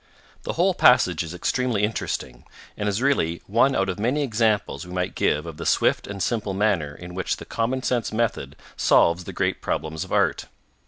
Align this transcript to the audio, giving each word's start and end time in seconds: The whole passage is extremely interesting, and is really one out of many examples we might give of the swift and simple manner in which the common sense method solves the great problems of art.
The 0.41 0.53
whole 0.53 0.73
passage 0.73 1.21
is 1.21 1.31
extremely 1.35 1.83
interesting, 1.83 2.43
and 2.75 2.89
is 2.89 3.03
really 3.03 3.43
one 3.45 3.75
out 3.75 3.87
of 3.87 3.99
many 3.99 4.23
examples 4.23 4.83
we 4.87 4.91
might 4.91 5.13
give 5.13 5.45
of 5.45 5.57
the 5.57 5.65
swift 5.67 6.07
and 6.07 6.23
simple 6.23 6.55
manner 6.55 6.95
in 6.95 7.13
which 7.13 7.37
the 7.37 7.45
common 7.45 7.83
sense 7.83 8.11
method 8.11 8.55
solves 8.75 9.25
the 9.25 9.31
great 9.31 9.61
problems 9.61 10.03
of 10.03 10.11
art. 10.11 10.47